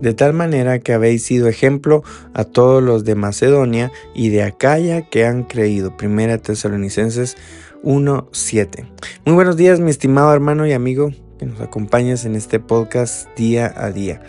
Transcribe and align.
De 0.00 0.14
tal 0.14 0.32
manera 0.32 0.78
que 0.78 0.92
habéis 0.92 1.24
sido 1.24 1.48
ejemplo 1.48 2.02
a 2.34 2.44
todos 2.44 2.82
los 2.82 3.04
de 3.04 3.14
Macedonia 3.14 3.92
y 4.14 4.30
de 4.30 4.42
Acaya 4.42 5.02
que 5.02 5.26
han 5.26 5.44
creído. 5.44 5.96
Primera 5.96 6.38
Tesalonicenses 6.38 7.36
1.7. 7.82 8.86
Muy 9.24 9.34
buenos 9.34 9.56
días, 9.56 9.80
mi 9.80 9.90
estimado 9.90 10.32
hermano 10.32 10.66
y 10.66 10.72
amigo 10.72 11.10
que 11.38 11.46
nos 11.46 11.60
acompañes 11.60 12.24
en 12.24 12.36
este 12.36 12.60
podcast 12.60 13.28
día 13.36 13.72
a 13.76 13.90
día. 13.90 14.22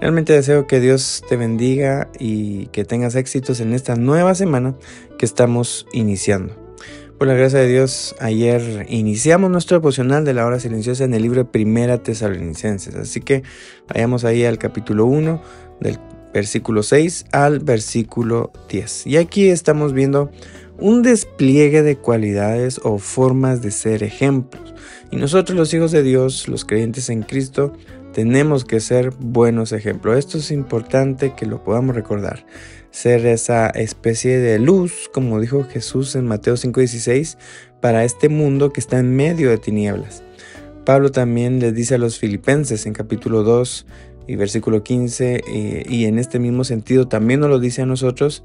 Realmente 0.00 0.32
deseo 0.32 0.66
que 0.66 0.80
Dios 0.80 1.24
te 1.28 1.36
bendiga 1.36 2.08
y 2.18 2.66
que 2.66 2.84
tengas 2.84 3.16
éxitos 3.16 3.60
en 3.60 3.72
esta 3.72 3.96
nueva 3.96 4.34
semana 4.34 4.74
que 5.18 5.26
estamos 5.26 5.86
iniciando. 5.92 6.67
Por 7.18 7.26
la 7.26 7.34
gracia 7.34 7.58
de 7.58 7.66
Dios, 7.66 8.14
ayer 8.20 8.86
iniciamos 8.88 9.50
nuestro 9.50 9.80
devocional 9.80 10.24
de 10.24 10.34
la 10.34 10.46
hora 10.46 10.60
silenciosa 10.60 11.02
en 11.02 11.14
el 11.14 11.22
libro 11.22 11.42
de 11.42 11.50
Primera 11.50 12.00
Tesalonicenses. 12.00 12.94
Así 12.94 13.20
que 13.22 13.42
vayamos 13.92 14.24
ahí 14.24 14.44
al 14.44 14.56
capítulo 14.56 15.04
1, 15.06 15.42
del 15.80 15.98
versículo 16.32 16.84
6 16.84 17.26
al 17.32 17.58
versículo 17.58 18.52
10. 18.68 19.08
Y 19.08 19.16
aquí 19.16 19.48
estamos 19.48 19.94
viendo 19.94 20.30
un 20.78 21.02
despliegue 21.02 21.82
de 21.82 21.96
cualidades 21.96 22.80
o 22.84 22.98
formas 22.98 23.62
de 23.62 23.72
ser 23.72 24.04
ejemplos. 24.04 24.72
Y 25.10 25.16
nosotros 25.16 25.58
los 25.58 25.74
hijos 25.74 25.90
de 25.90 26.04
Dios, 26.04 26.46
los 26.46 26.64
creyentes 26.64 27.10
en 27.10 27.22
Cristo, 27.22 27.72
tenemos 28.12 28.64
que 28.64 28.78
ser 28.78 29.10
buenos 29.18 29.72
ejemplos. 29.72 30.18
Esto 30.18 30.38
es 30.38 30.52
importante 30.52 31.34
que 31.34 31.46
lo 31.46 31.64
podamos 31.64 31.96
recordar 31.96 32.46
ser 32.90 33.26
esa 33.26 33.68
especie 33.70 34.38
de 34.38 34.58
luz, 34.58 35.10
como 35.12 35.40
dijo 35.40 35.64
Jesús 35.64 36.16
en 36.16 36.26
Mateo 36.26 36.56
5:16, 36.56 37.38
para 37.80 38.04
este 38.04 38.28
mundo 38.28 38.72
que 38.72 38.80
está 38.80 38.98
en 38.98 39.14
medio 39.14 39.50
de 39.50 39.58
tinieblas. 39.58 40.22
Pablo 40.84 41.10
también 41.10 41.60
les 41.60 41.74
dice 41.74 41.96
a 41.96 41.98
los 41.98 42.18
filipenses 42.18 42.86
en 42.86 42.94
capítulo 42.94 43.42
2 43.42 43.86
y 44.26 44.36
versículo 44.36 44.82
15, 44.82 45.42
eh, 45.46 45.82
y 45.88 46.06
en 46.06 46.18
este 46.18 46.38
mismo 46.38 46.64
sentido 46.64 47.08
también 47.08 47.40
nos 47.40 47.50
lo 47.50 47.58
dice 47.58 47.82
a 47.82 47.86
nosotros 47.86 48.44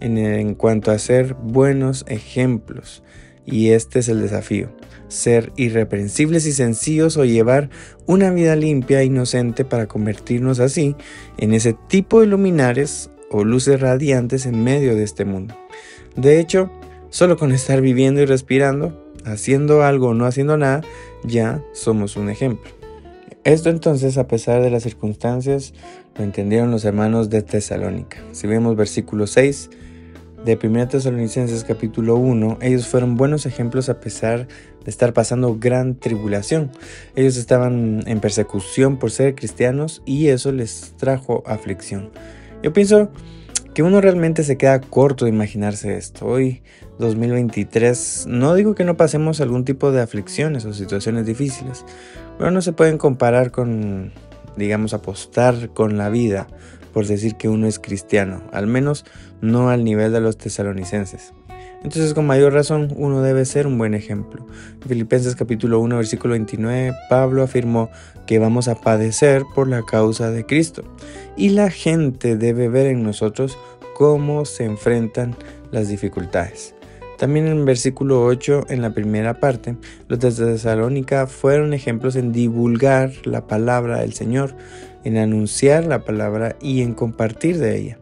en, 0.00 0.16
en 0.18 0.54
cuanto 0.54 0.90
a 0.90 0.98
ser 0.98 1.34
buenos 1.34 2.04
ejemplos. 2.08 3.02
Y 3.44 3.70
este 3.70 3.98
es 3.98 4.08
el 4.08 4.20
desafío, 4.20 4.68
ser 5.08 5.52
irreprensibles 5.56 6.46
y 6.46 6.52
sencillos 6.52 7.16
o 7.16 7.24
llevar 7.24 7.70
una 8.06 8.30
vida 8.30 8.54
limpia 8.54 9.00
e 9.00 9.06
inocente 9.06 9.64
para 9.64 9.88
convertirnos 9.88 10.60
así 10.60 10.94
en 11.38 11.52
ese 11.52 11.74
tipo 11.88 12.20
de 12.20 12.26
luminares 12.26 13.10
o 13.32 13.44
luces 13.44 13.80
radiantes 13.80 14.46
en 14.46 14.62
medio 14.62 14.94
de 14.94 15.02
este 15.02 15.24
mundo. 15.24 15.56
De 16.16 16.38
hecho, 16.38 16.70
solo 17.10 17.36
con 17.36 17.52
estar 17.52 17.80
viviendo 17.80 18.20
y 18.20 18.26
respirando, 18.26 19.04
haciendo 19.24 19.82
algo 19.82 20.08
o 20.08 20.14
no 20.14 20.26
haciendo 20.26 20.56
nada, 20.56 20.82
ya 21.24 21.62
somos 21.72 22.16
un 22.16 22.30
ejemplo. 22.30 22.70
Esto 23.44 23.70
entonces, 23.70 24.18
a 24.18 24.28
pesar 24.28 24.62
de 24.62 24.70
las 24.70 24.84
circunstancias, 24.84 25.74
lo 26.16 26.22
entendieron 26.22 26.70
los 26.70 26.84
hermanos 26.84 27.28
de 27.28 27.42
Tesalónica. 27.42 28.18
Si 28.30 28.46
vemos 28.46 28.76
versículo 28.76 29.26
6 29.26 29.70
de 30.44 30.58
1 30.62 30.88
Tesalonicenses 30.88 31.64
capítulo 31.64 32.16
1, 32.16 32.58
ellos 32.60 32.86
fueron 32.86 33.16
buenos 33.16 33.44
ejemplos 33.46 33.88
a 33.88 33.98
pesar 33.98 34.46
de 34.84 34.90
estar 34.90 35.12
pasando 35.12 35.56
gran 35.58 35.96
tribulación. 35.96 36.70
Ellos 37.16 37.36
estaban 37.36 38.04
en 38.06 38.20
persecución 38.20 38.98
por 38.98 39.10
ser 39.10 39.34
cristianos 39.34 40.02
y 40.04 40.28
eso 40.28 40.52
les 40.52 40.94
trajo 40.96 41.42
aflicción. 41.46 42.10
Yo 42.62 42.72
pienso 42.72 43.10
que 43.74 43.82
uno 43.82 44.00
realmente 44.00 44.44
se 44.44 44.56
queda 44.56 44.80
corto 44.80 45.24
de 45.24 45.30
imaginarse 45.30 45.96
esto. 45.96 46.26
Hoy, 46.26 46.62
2023, 46.98 48.26
no 48.28 48.54
digo 48.54 48.74
que 48.74 48.84
no 48.84 48.96
pasemos 48.96 49.40
algún 49.40 49.64
tipo 49.64 49.90
de 49.90 50.00
aflicciones 50.00 50.64
o 50.64 50.72
situaciones 50.72 51.26
difíciles, 51.26 51.84
pero 52.38 52.50
no 52.50 52.62
se 52.62 52.72
pueden 52.72 52.98
comparar 52.98 53.50
con, 53.50 54.12
digamos, 54.56 54.94
apostar 54.94 55.70
con 55.70 55.96
la 55.96 56.08
vida 56.08 56.46
por 56.92 57.06
decir 57.06 57.36
que 57.36 57.48
uno 57.48 57.66
es 57.66 57.78
cristiano, 57.78 58.42
al 58.52 58.66
menos 58.66 59.04
no 59.40 59.70
al 59.70 59.82
nivel 59.82 60.12
de 60.12 60.20
los 60.20 60.36
tesalonicenses. 60.36 61.32
Entonces 61.84 62.14
con 62.14 62.26
mayor 62.26 62.52
razón 62.52 62.92
uno 62.96 63.22
debe 63.22 63.44
ser 63.44 63.66
un 63.66 63.78
buen 63.78 63.94
ejemplo. 63.94 64.46
En 64.82 64.88
Filipenses 64.88 65.34
capítulo 65.34 65.80
1 65.80 65.96
versículo 65.96 66.32
29 66.32 66.94
Pablo 67.08 67.42
afirmó 67.42 67.90
que 68.26 68.38
vamos 68.38 68.68
a 68.68 68.76
padecer 68.76 69.42
por 69.54 69.68
la 69.68 69.82
causa 69.82 70.30
de 70.30 70.46
Cristo 70.46 70.84
y 71.36 71.50
la 71.50 71.70
gente 71.70 72.36
debe 72.36 72.68
ver 72.68 72.86
en 72.86 73.02
nosotros 73.02 73.58
cómo 73.94 74.44
se 74.44 74.64
enfrentan 74.64 75.36
las 75.70 75.88
dificultades. 75.88 76.74
También 77.18 77.46
en 77.46 77.64
versículo 77.64 78.24
8, 78.24 78.66
en 78.68 78.82
la 78.82 78.94
primera 78.94 79.38
parte, 79.38 79.76
los 80.08 80.18
de 80.18 80.32
Tesalónica 80.32 81.28
fueron 81.28 81.72
ejemplos 81.72 82.16
en 82.16 82.32
divulgar 82.32 83.12
la 83.24 83.46
palabra 83.46 84.00
del 84.00 84.12
Señor, 84.12 84.56
en 85.04 85.16
anunciar 85.16 85.84
la 85.84 86.04
palabra 86.04 86.56
y 86.60 86.82
en 86.82 86.94
compartir 86.94 87.58
de 87.58 87.78
ella. 87.78 87.98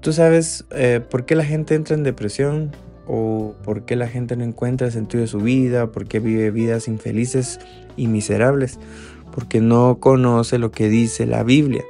¿Tú 0.00 0.12
sabes 0.12 0.64
eh, 0.70 1.00
por 1.10 1.26
qué 1.26 1.34
la 1.34 1.44
gente 1.44 1.74
entra 1.74 1.96
en 1.96 2.04
depresión? 2.04 2.70
O 3.06 3.54
por 3.64 3.84
qué 3.84 3.96
la 3.96 4.08
gente 4.08 4.36
no 4.36 4.44
encuentra 4.44 4.90
sentido 4.90 5.22
de 5.22 5.28
su 5.28 5.38
vida, 5.38 5.92
por 5.92 6.06
qué 6.06 6.20
vive 6.20 6.50
vidas 6.50 6.88
infelices 6.88 7.60
y 7.96 8.08
miserables, 8.08 8.78
porque 9.34 9.60
no 9.60 9.98
conoce 10.00 10.58
lo 10.58 10.70
que 10.70 10.88
dice 10.88 11.26
la 11.26 11.42
Biblia. 11.42 11.84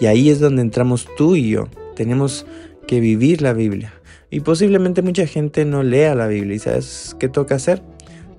Y 0.00 0.06
ahí 0.06 0.30
es 0.30 0.40
donde 0.40 0.62
entramos 0.62 1.06
tú 1.16 1.36
y 1.36 1.50
yo. 1.50 1.68
Tenemos 1.94 2.46
que 2.86 3.00
vivir 3.00 3.42
la 3.42 3.52
Biblia. 3.52 3.92
Y 4.30 4.40
posiblemente 4.40 5.02
mucha 5.02 5.26
gente 5.26 5.64
no 5.64 5.82
lea 5.82 6.14
la 6.14 6.26
Biblia. 6.26 6.56
¿Y 6.56 6.58
sabes 6.58 7.16
qué 7.18 7.28
toca 7.28 7.56
hacer? 7.56 7.82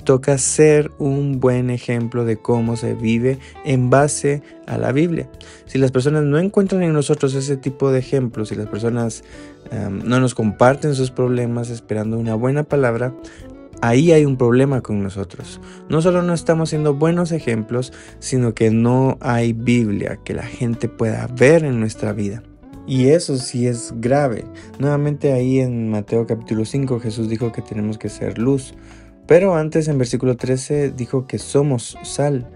Toca 0.04 0.38
ser 0.38 0.92
un 1.00 1.40
buen 1.40 1.70
ejemplo 1.70 2.26
de 2.26 2.38
cómo 2.38 2.76
se 2.76 2.94
vive 2.94 3.40
en 3.66 3.90
base 3.90 4.42
a 4.68 4.78
la 4.78 4.92
Biblia. 4.92 5.30
Si 5.66 5.78
las 5.78 5.92
personas 5.92 6.24
no 6.24 6.38
encuentran 6.38 6.84
en 6.84 6.94
nosotros 6.94 7.34
ese 7.36 7.58
tipo 7.58 7.92
de 7.92 8.00
ejemplos, 8.00 8.50
si 8.50 8.56
las 8.56 8.68
personas 8.68 9.24
em, 9.72 10.02
no 10.04 10.20
nos 10.20 10.36
comparten 10.36 10.96
sus 10.96 11.12
problemas 11.12 11.70
esperando 11.70 12.18
una 12.18 12.36
buena 12.36 12.64
palabra, 12.64 13.14
ahí 13.82 14.12
hay 14.12 14.26
un 14.26 14.38
problema 14.38 14.82
con 14.82 15.04
nosotros. 15.04 15.60
No 15.90 16.02
solo 16.02 16.22
no 16.22 16.34
estamos 16.34 16.70
siendo 16.70 16.94
buenos 16.94 17.32
ejemplos, 17.32 17.92
sino 18.20 18.54
que 18.54 18.72
no 18.72 19.18
hay 19.20 19.54
Biblia 19.54 20.20
que 20.24 20.34
la 20.34 20.44
gente 20.44 20.88
pueda 20.88 21.28
ver 21.28 21.66
en 21.66 21.80
nuestra 21.80 22.14
vida. 22.14 22.44
Y 22.86 23.10
eso 23.10 23.38
sí 23.38 23.68
es 23.68 23.94
grave. 23.98 24.46
Nuevamente 24.78 25.32
ahí 25.32 25.60
en 25.60 25.90
Mateo 25.90 26.28
capítulo 26.28 26.66
5 26.66 27.00
Jesús 27.00 27.30
dijo 27.30 27.52
que 27.52 27.62
tenemos 27.62 27.98
que 27.98 28.10
ser 28.10 28.38
luz. 28.38 28.74
Pero 29.28 29.56
antes 29.56 29.88
en 29.88 29.98
versículo 29.98 30.36
13 30.36 30.92
dijo 30.92 31.28
que 31.28 31.40
somos 31.40 31.98
sal. 32.04 32.48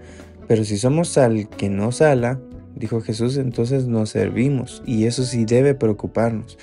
Pero 0.46 0.64
si 0.64 0.78
somos 0.78 1.08
sal 1.08 1.48
que 1.48 1.68
no 1.68 1.92
sala, 1.92 2.40
dijo 2.74 3.00
Jesús, 3.00 3.36
entonces 3.36 3.86
nos 3.86 4.10
servimos. 4.10 4.82
Y 4.86 5.06
eso 5.06 5.24
sí 5.24 5.44
debe 5.44 5.74
preocuparnos. 5.74 6.58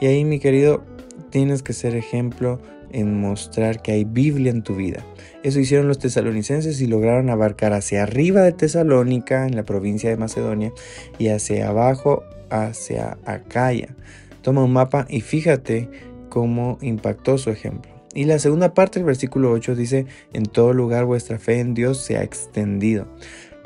Y 0.00 0.06
ahí, 0.06 0.24
mi 0.24 0.38
querido, 0.38 0.84
tienes 1.30 1.62
que 1.62 1.72
ser 1.72 1.94
ejemplo 1.96 2.60
en 2.90 3.20
mostrar 3.20 3.82
que 3.82 3.92
hay 3.92 4.04
Biblia 4.04 4.50
en 4.50 4.62
tu 4.62 4.76
vida. 4.76 5.04
Eso 5.42 5.60
hicieron 5.60 5.88
los 5.88 5.98
tesalonicenses 5.98 6.80
y 6.80 6.86
lograron 6.86 7.30
abarcar 7.30 7.72
hacia 7.72 8.02
arriba 8.02 8.42
de 8.42 8.52
Tesalónica, 8.52 9.46
en 9.46 9.56
la 9.56 9.64
provincia 9.64 10.08
de 10.10 10.16
Macedonia, 10.16 10.72
y 11.18 11.28
hacia 11.28 11.68
abajo, 11.68 12.22
hacia 12.50 13.18
Acaya. 13.24 13.94
Toma 14.42 14.64
un 14.64 14.72
mapa 14.72 15.06
y 15.08 15.20
fíjate 15.20 15.88
cómo 16.28 16.78
impactó 16.80 17.36
su 17.38 17.50
ejemplo. 17.50 17.97
Y 18.14 18.24
la 18.24 18.38
segunda 18.38 18.74
parte 18.74 18.98
del 18.98 19.06
versículo 19.06 19.50
8 19.52 19.74
dice, 19.74 20.06
en 20.32 20.44
todo 20.44 20.72
lugar 20.72 21.04
vuestra 21.04 21.38
fe 21.38 21.60
en 21.60 21.74
Dios 21.74 21.98
se 22.04 22.16
ha 22.16 22.22
extendido. 22.22 23.06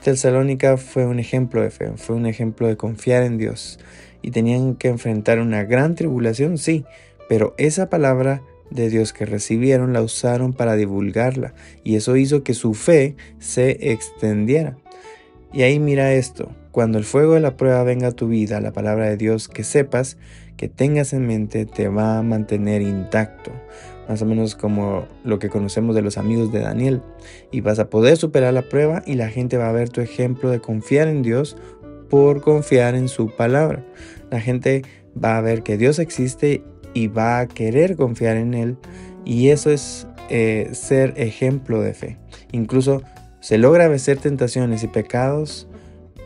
Tesalónica 0.02 0.76
fue 0.76 1.06
un 1.06 1.20
ejemplo 1.20 1.62
de 1.62 1.70
fe, 1.70 1.92
fue 1.96 2.16
un 2.16 2.26
ejemplo 2.26 2.66
de 2.66 2.76
confiar 2.76 3.22
en 3.22 3.38
Dios. 3.38 3.78
Y 4.20 4.32
tenían 4.32 4.74
que 4.74 4.88
enfrentar 4.88 5.38
una 5.40 5.64
gran 5.64 5.94
tribulación, 5.94 6.58
sí, 6.58 6.84
pero 7.28 7.54
esa 7.56 7.88
palabra 7.88 8.42
de 8.70 8.88
Dios 8.88 9.12
que 9.12 9.26
recibieron 9.26 9.92
la 9.92 10.02
usaron 10.02 10.52
para 10.52 10.76
divulgarla 10.76 11.54
y 11.84 11.96
eso 11.96 12.16
hizo 12.16 12.42
que 12.42 12.54
su 12.54 12.74
fe 12.74 13.16
se 13.38 13.92
extendiera. 13.92 14.76
Y 15.52 15.62
ahí 15.62 15.78
mira 15.78 16.14
esto, 16.14 16.50
cuando 16.70 16.98
el 16.98 17.04
fuego 17.04 17.34
de 17.34 17.40
la 17.40 17.56
prueba 17.56 17.82
venga 17.84 18.08
a 18.08 18.12
tu 18.12 18.28
vida, 18.28 18.60
la 18.60 18.72
palabra 18.72 19.08
de 19.10 19.18
Dios 19.18 19.48
que 19.48 19.64
sepas, 19.64 20.16
que 20.62 20.68
tengas 20.68 21.12
en 21.12 21.26
mente, 21.26 21.66
te 21.66 21.88
va 21.88 22.18
a 22.18 22.22
mantener 22.22 22.82
intacto 22.82 23.50
más 24.08 24.22
o 24.22 24.26
menos 24.26 24.54
como 24.54 25.08
lo 25.24 25.40
que 25.40 25.48
conocemos 25.48 25.96
de 25.96 26.02
los 26.02 26.18
amigos 26.18 26.52
de 26.52 26.60
Daniel. 26.60 27.02
Y 27.50 27.62
vas 27.62 27.80
a 27.80 27.90
poder 27.90 28.16
superar 28.16 28.54
la 28.54 28.62
prueba 28.62 29.02
y 29.04 29.14
la 29.14 29.28
gente 29.28 29.56
va 29.56 29.68
a 29.68 29.72
ver 29.72 29.88
tu 29.88 30.00
ejemplo 30.00 30.50
de 30.50 30.60
confiar 30.60 31.08
en 31.08 31.22
Dios 31.22 31.56
por 32.08 32.42
confiar 32.42 32.94
en 32.94 33.08
su 33.08 33.34
palabra. 33.34 33.84
La 34.30 34.40
gente 34.40 34.82
va 35.12 35.36
a 35.36 35.40
ver 35.40 35.64
que 35.64 35.76
Dios 35.76 35.98
existe 35.98 36.62
y 36.94 37.08
va 37.08 37.40
a 37.40 37.48
querer 37.48 37.96
confiar 37.96 38.36
en 38.36 38.54
Él. 38.54 38.76
Y 39.24 39.48
eso 39.48 39.68
es 39.68 40.06
eh, 40.30 40.68
ser 40.74 41.14
ejemplo 41.16 41.80
de 41.80 41.92
fe. 41.92 42.18
Incluso 42.52 43.02
se 43.40 43.58
logra 43.58 43.88
vencer 43.88 44.18
tentaciones 44.18 44.84
y 44.84 44.86
pecados, 44.86 45.66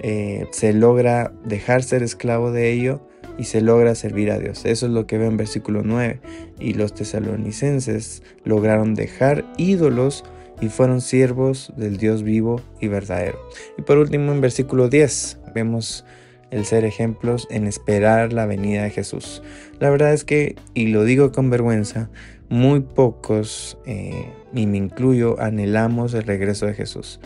eh, 0.02 0.46
se 0.50 0.74
logra 0.74 1.32
dejar 1.46 1.82
ser 1.82 2.02
esclavo 2.02 2.52
de 2.52 2.70
ello 2.70 3.05
y 3.38 3.44
se 3.44 3.60
logra 3.60 3.94
servir 3.94 4.30
a 4.30 4.38
Dios. 4.38 4.64
Eso 4.64 4.86
es 4.86 4.92
lo 4.92 5.06
que 5.06 5.18
ve 5.18 5.26
en 5.26 5.36
versículo 5.36 5.82
9. 5.84 6.20
Y 6.58 6.74
los 6.74 6.94
tesalonicenses 6.94 8.22
lograron 8.44 8.94
dejar 8.94 9.44
ídolos 9.56 10.24
y 10.60 10.68
fueron 10.68 11.00
siervos 11.00 11.72
del 11.76 11.98
Dios 11.98 12.22
vivo 12.22 12.60
y 12.80 12.88
verdadero. 12.88 13.38
Y 13.76 13.82
por 13.82 13.98
último, 13.98 14.32
en 14.32 14.40
versículo 14.40 14.88
10, 14.88 15.38
vemos 15.54 16.04
el 16.50 16.64
ser 16.64 16.84
ejemplos 16.84 17.46
en 17.50 17.66
esperar 17.66 18.32
la 18.32 18.46
venida 18.46 18.84
de 18.84 18.90
Jesús. 18.90 19.42
La 19.78 19.90
verdad 19.90 20.12
es 20.12 20.24
que, 20.24 20.56
y 20.74 20.86
lo 20.86 21.04
digo 21.04 21.32
con 21.32 21.50
vergüenza, 21.50 22.08
muy 22.48 22.80
pocos, 22.80 23.76
eh, 23.84 24.30
y 24.54 24.66
me 24.66 24.78
incluyo, 24.78 25.40
anhelamos 25.40 26.14
el 26.14 26.22
regreso 26.22 26.66
de 26.66 26.74
Jesús. 26.74 27.20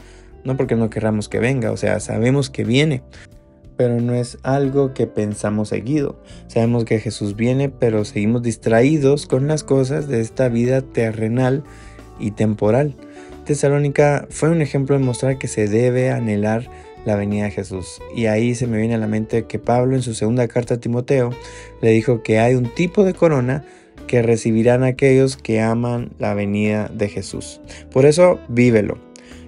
No 0.45 0.57
porque 0.57 0.75
no 0.75 0.89
querramos 0.89 1.29
que 1.29 1.39
venga, 1.39 1.71
o 1.71 1.77
sea, 1.77 2.01
sabemos 2.01 2.49
que 2.49 2.65
viene, 2.65 3.03
pero 3.81 3.99
no 3.99 4.13
es 4.13 4.37
algo 4.43 4.93
que 4.93 5.07
pensamos 5.07 5.71
seguido. 5.71 6.21
Sabemos 6.49 6.85
que 6.85 7.01
Jesús 7.01 7.35
viene, 7.35 7.71
pero 7.71 8.05
seguimos 8.05 8.43
distraídos 8.43 9.25
con 9.25 9.49
las 9.49 9.65
cosas 9.65 10.07
de 10.07 10.21
esta 10.21 10.51
vida 10.51 10.83
terrenal 10.83 11.65
y 12.19 12.33
temporal. 12.33 12.95
Tesalónica 13.47 14.27
fue 14.29 14.51
un 14.51 14.61
ejemplo 14.61 14.99
de 14.99 15.03
mostrar 15.03 15.39
que 15.39 15.49
se 15.49 15.67
debe 15.67 16.11
anhelar 16.11 16.69
la 17.07 17.17
venida 17.17 17.45
de 17.45 17.53
Jesús. 17.53 18.03
Y 18.15 18.27
ahí 18.27 18.55
se 18.55 18.67
me 18.67 18.77
viene 18.77 18.97
a 18.97 18.99
la 18.99 19.07
mente 19.07 19.47
que 19.47 19.59
Pablo 19.59 19.97
en 19.97 20.03
su 20.03 20.13
segunda 20.13 20.47
carta 20.47 20.75
a 20.75 20.79
Timoteo 20.79 21.31
le 21.81 21.93
dijo 21.93 22.23
que 22.23 22.39
hay 22.39 22.57
un 22.57 22.75
tipo 22.75 23.03
de 23.03 23.15
corona 23.15 23.65
que 24.07 24.21
recibirán 24.21 24.85
aquellos 24.85 25.39
que 25.39 25.63
aman 25.63 26.11
la 26.19 26.35
venida 26.35 26.91
de 26.93 27.09
Jesús. 27.09 27.63
Por 27.91 28.05
eso, 28.05 28.41
vívelo. 28.47 28.99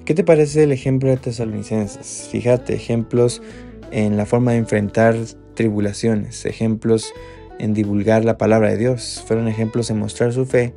¿Qué 0.07 0.15
te 0.15 0.25
parece 0.25 0.63
el 0.63 0.73
ejemplo 0.73 1.11
de 1.11 1.19
tesalonicenses? 1.19 2.29
Fíjate, 2.33 2.75
ejemplos 2.75 3.43
en 3.93 4.17
la 4.17 4.27
forma 4.27 4.53
de 4.53 4.59
enfrentar 4.59 5.15
tribulaciones, 5.55 6.45
ejemplos 6.47 7.13
en 7.59 7.75
divulgar 7.75 8.25
la 8.25 8.39
palabra 8.39 8.71
de 8.71 8.79
Dios, 8.79 9.23
fueron 9.27 9.47
ejemplos 9.47 9.91
en 9.91 9.99
mostrar 9.99 10.33
su 10.33 10.47
fe 10.47 10.75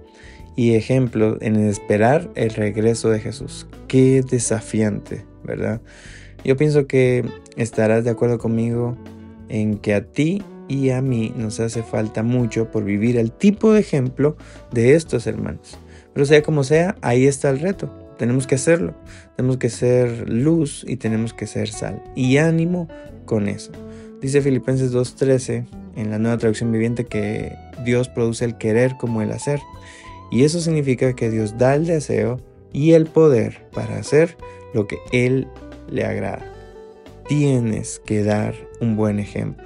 y 0.56 0.76
ejemplos 0.76 1.38
en 1.42 1.56
esperar 1.56 2.30
el 2.36 2.52
regreso 2.52 3.10
de 3.10 3.20
Jesús. 3.20 3.68
Qué 3.88 4.22
desafiante, 4.22 5.26
¿verdad? 5.44 5.82
Yo 6.44 6.56
pienso 6.58 6.86
que 6.86 7.26
estarás 7.58 8.04
de 8.04 8.12
acuerdo 8.12 8.38
conmigo 8.38 8.98
en 9.50 9.78
que 9.78 9.96
a 9.96 10.04
ti 10.04 10.44
y 10.68 10.90
a 10.90 11.02
mí 11.02 11.34
nos 11.36 11.60
hace 11.60 11.84
falta 11.84 12.24
mucho 12.24 12.72
por 12.72 12.84
vivir 12.84 13.18
el 13.18 13.32
tipo 13.32 13.74
de 13.74 13.80
ejemplo 13.80 14.36
de 14.72 14.96
estos 14.96 15.28
hermanos. 15.28 15.78
Pero 16.14 16.26
sea 16.26 16.44
como 16.44 16.64
sea, 16.64 16.96
ahí 17.02 17.26
está 17.26 17.50
el 17.50 17.60
reto. 17.60 18.05
Tenemos 18.18 18.48
que 18.48 18.56
hacerlo. 18.56 18.94
Tenemos 19.36 19.58
que 19.58 19.70
ser 19.70 20.30
luz 20.30 20.86
y 20.88 20.98
tenemos 20.98 21.34
que 21.34 21.48
ser 21.48 21.70
sal. 21.70 22.02
Y 22.16 22.38
ánimo 22.38 22.88
con 23.26 23.48
eso. 23.48 23.72
Dice 24.22 24.42
Filipenses 24.42 24.94
2.13 24.94 25.66
en 25.96 26.10
la 26.10 26.20
nueva 26.20 26.38
traducción 26.38 26.72
viviente 26.72 27.06
que 27.06 27.56
Dios 27.84 28.10
produce 28.10 28.46
el 28.46 28.58
querer 28.58 28.96
como 28.98 29.22
el 29.22 29.32
hacer. 29.32 29.60
Y 30.32 30.44
eso 30.44 30.60
significa 30.60 31.14
que 31.14 31.30
Dios 31.30 31.58
da 31.58 31.76
el 31.76 31.86
deseo 31.86 32.40
y 32.74 32.94
el 32.94 33.06
poder 33.06 33.68
para 33.72 33.98
hacer 33.98 34.38
lo 34.74 34.88
que 34.88 34.98
Él 35.12 35.48
le 35.90 36.06
agrada. 36.06 36.52
Tienes 37.28 38.02
que 38.06 38.24
dar 38.24 38.56
un 38.82 38.96
buen 38.96 39.20
ejemplo. 39.20 39.66